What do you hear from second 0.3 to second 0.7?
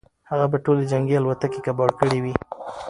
به